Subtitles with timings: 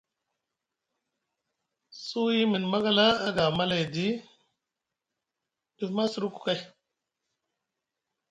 [2.05, 4.07] Suwi miŋ magala aga a mala edi
[5.77, 6.59] ɗif ma a suɗuku kay.